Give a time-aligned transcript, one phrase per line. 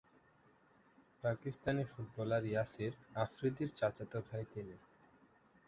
[1.23, 2.93] Pakistani footballer Yasir
[3.15, 4.75] আফ্রিদি’র চাচাতো ভাই তিনি।